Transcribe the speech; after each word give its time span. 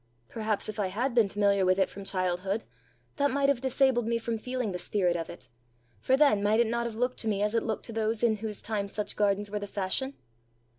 "Perhaps 0.29 0.67
if 0.67 0.79
I 0.79 0.87
had 0.87 1.13
been 1.13 1.29
familiar 1.29 1.63
with 1.63 1.77
it 1.77 1.87
from 1.87 2.05
childhood, 2.05 2.63
that 3.17 3.29
might 3.29 3.49
have 3.49 3.61
disabled 3.61 4.07
me 4.07 4.17
from 4.17 4.39
feeling 4.39 4.71
the 4.71 4.79
spirit 4.79 5.15
of 5.15 5.29
it, 5.29 5.47
for 5.99 6.17
then 6.17 6.41
might 6.41 6.59
it 6.59 6.65
not 6.65 6.87
have 6.87 6.95
looked 6.95 7.19
to 7.19 7.27
me 7.27 7.43
as 7.43 7.53
it 7.53 7.61
looked 7.61 7.85
to 7.85 7.93
those 7.93 8.23
in 8.23 8.37
whose 8.37 8.63
time 8.63 8.87
such 8.87 9.15
gardens 9.15 9.51
were 9.51 9.59
the 9.59 9.67
fashion? 9.67 10.15